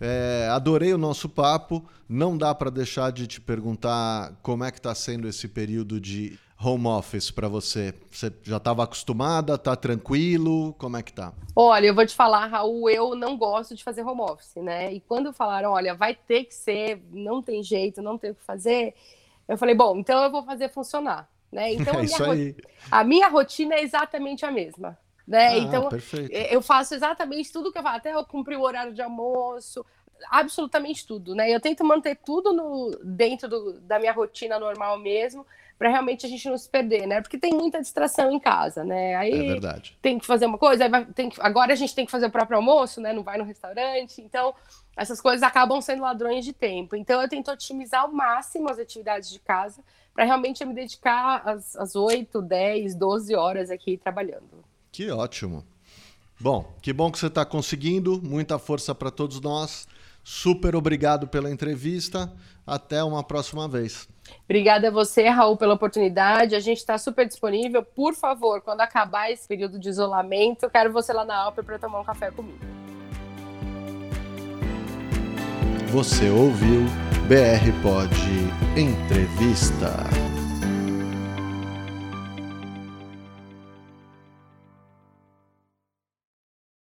É, 0.00 0.48
adorei 0.50 0.92
o 0.92 0.98
nosso 0.98 1.28
papo. 1.28 1.84
Não 2.08 2.36
dá 2.36 2.54
para 2.54 2.70
deixar 2.70 3.10
de 3.12 3.26
te 3.26 3.40
perguntar 3.40 4.32
como 4.42 4.64
é 4.64 4.70
que 4.70 4.78
está 4.78 4.94
sendo 4.94 5.28
esse 5.28 5.48
período 5.48 6.00
de 6.00 6.38
home 6.60 6.86
office 6.86 7.30
para 7.30 7.48
você? 7.48 7.94
Você 8.10 8.32
já 8.42 8.56
estava 8.56 8.84
acostumada? 8.84 9.56
Tá 9.58 9.76
tranquilo? 9.76 10.74
Como 10.74 10.96
é 10.96 11.02
que 11.02 11.12
tá? 11.12 11.32
Olha, 11.54 11.86
eu 11.86 11.94
vou 11.94 12.06
te 12.06 12.14
falar, 12.14 12.46
Raul, 12.46 12.88
eu 12.90 13.14
não 13.14 13.36
gosto 13.36 13.74
de 13.74 13.84
fazer 13.84 14.02
home 14.02 14.22
office, 14.22 14.56
né? 14.56 14.92
E 14.92 15.00
quando 15.00 15.32
falaram, 15.32 15.72
olha, 15.72 15.94
vai 15.94 16.14
ter 16.14 16.44
que 16.44 16.54
ser, 16.54 17.02
não 17.12 17.42
tem 17.42 17.62
jeito, 17.62 18.02
não 18.02 18.18
tem 18.18 18.30
o 18.30 18.34
que 18.34 18.44
fazer, 18.44 18.94
eu 19.46 19.58
falei, 19.58 19.74
bom, 19.74 19.96
então 19.98 20.22
eu 20.22 20.30
vou 20.30 20.42
fazer 20.42 20.70
funcionar, 20.70 21.28
né? 21.52 21.72
Então 21.74 21.94
é 21.94 21.98
a, 22.00 22.34
minha 22.34 22.54
a 22.90 23.04
minha 23.04 23.28
rotina 23.28 23.74
é 23.74 23.82
exatamente 23.82 24.44
a 24.44 24.50
mesma. 24.50 24.98
Né? 25.26 25.48
Ah, 25.48 25.58
então, 25.58 25.88
perfeito. 25.88 26.32
eu 26.32 26.60
faço 26.60 26.94
exatamente 26.94 27.50
tudo 27.50 27.72
que 27.72 27.78
eu 27.78 27.82
faço, 27.82 27.96
até 27.96 28.14
eu 28.14 28.24
cumprir 28.24 28.58
o 28.58 28.62
horário 28.62 28.92
de 28.92 29.00
almoço, 29.00 29.84
absolutamente 30.30 31.06
tudo, 31.06 31.34
né? 31.34 31.50
Eu 31.50 31.60
tento 31.60 31.84
manter 31.84 32.16
tudo 32.16 32.52
no, 32.52 32.90
dentro 33.02 33.48
do, 33.48 33.80
da 33.80 33.98
minha 33.98 34.12
rotina 34.12 34.58
normal 34.58 34.98
mesmo, 34.98 35.46
para 35.78 35.88
realmente 35.88 36.24
a 36.24 36.28
gente 36.28 36.48
não 36.48 36.56
se 36.56 36.68
perder, 36.68 37.06
né? 37.06 37.20
Porque 37.20 37.38
tem 37.38 37.52
muita 37.52 37.80
distração 37.80 38.30
em 38.30 38.38
casa, 38.38 38.84
né? 38.84 39.16
Aí 39.16 39.32
é 39.32 39.52
verdade. 39.52 39.98
tem 40.00 40.18
que 40.18 40.26
fazer 40.26 40.46
uma 40.46 40.58
coisa, 40.58 40.88
vai, 40.88 41.04
tem 41.06 41.28
que, 41.28 41.40
agora 41.40 41.72
a 41.72 41.76
gente 41.76 41.94
tem 41.94 42.06
que 42.06 42.12
fazer 42.12 42.26
o 42.26 42.30
próprio 42.30 42.56
almoço, 42.56 43.00
né? 43.00 43.12
Não 43.12 43.22
vai 43.22 43.38
no 43.38 43.44
restaurante, 43.44 44.20
então 44.20 44.54
essas 44.96 45.20
coisas 45.20 45.42
acabam 45.42 45.80
sendo 45.80 46.02
ladrões 46.02 46.44
de 46.44 46.52
tempo. 46.52 46.94
Então 46.94 47.20
eu 47.20 47.28
tento 47.28 47.50
otimizar 47.50 48.02
ao 48.02 48.12
máximo 48.12 48.70
as 48.70 48.78
atividades 48.78 49.30
de 49.30 49.40
casa 49.40 49.82
para 50.14 50.24
realmente 50.24 50.64
me 50.64 50.72
dedicar 50.72 51.42
às, 51.44 51.74
às 51.76 51.96
8, 51.96 52.40
10, 52.40 52.94
12 52.94 53.34
horas 53.34 53.70
aqui 53.70 53.96
trabalhando. 53.96 54.64
Que 54.94 55.10
ótimo. 55.10 55.64
Bom, 56.38 56.72
que 56.80 56.92
bom 56.92 57.10
que 57.10 57.18
você 57.18 57.26
está 57.26 57.44
conseguindo. 57.44 58.22
Muita 58.22 58.60
força 58.60 58.94
para 58.94 59.10
todos 59.10 59.40
nós. 59.40 59.88
Super 60.22 60.76
obrigado 60.76 61.26
pela 61.26 61.50
entrevista. 61.50 62.32
Até 62.64 63.02
uma 63.02 63.24
próxima 63.24 63.66
vez. 63.66 64.08
Obrigada 64.44 64.86
a 64.86 64.90
você, 64.92 65.28
Raul, 65.28 65.56
pela 65.56 65.74
oportunidade. 65.74 66.54
A 66.54 66.60
gente 66.60 66.78
está 66.78 66.96
super 66.96 67.26
disponível. 67.26 67.82
Por 67.82 68.14
favor, 68.14 68.60
quando 68.60 68.82
acabar 68.82 69.32
esse 69.32 69.48
período 69.48 69.80
de 69.80 69.88
isolamento, 69.88 70.62
eu 70.62 70.70
quero 70.70 70.92
você 70.92 71.12
lá 71.12 71.24
na 71.24 71.38
Alper 71.38 71.64
para 71.64 71.76
tomar 71.76 71.98
um 71.98 72.04
café 72.04 72.30
comigo. 72.30 72.60
Você 75.88 76.30
ouviu 76.30 76.82
BR 77.26 77.82
Pod 77.82 78.14
Entrevista. 78.78 80.33